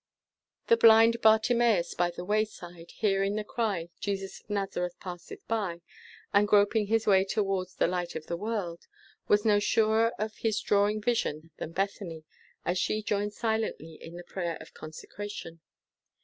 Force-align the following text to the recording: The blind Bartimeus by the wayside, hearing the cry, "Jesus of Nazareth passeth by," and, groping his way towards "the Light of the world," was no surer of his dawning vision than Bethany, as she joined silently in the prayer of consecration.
The 0.65 0.77
blind 0.77 1.21
Bartimeus 1.21 1.93
by 1.93 2.09
the 2.09 2.25
wayside, 2.25 2.89
hearing 2.89 3.35
the 3.35 3.43
cry, 3.43 3.89
"Jesus 3.99 4.39
of 4.41 4.49
Nazareth 4.49 4.99
passeth 4.99 5.47
by," 5.47 5.81
and, 6.33 6.47
groping 6.47 6.87
his 6.87 7.05
way 7.05 7.23
towards 7.23 7.75
"the 7.75 7.85
Light 7.85 8.15
of 8.15 8.25
the 8.25 8.35
world," 8.35 8.87
was 9.27 9.45
no 9.45 9.59
surer 9.59 10.11
of 10.17 10.37
his 10.37 10.59
dawning 10.59 11.03
vision 11.03 11.51
than 11.57 11.71
Bethany, 11.73 12.23
as 12.65 12.79
she 12.79 13.03
joined 13.03 13.33
silently 13.35 13.93
in 13.93 14.15
the 14.15 14.23
prayer 14.23 14.57
of 14.59 14.73
consecration. 14.73 15.59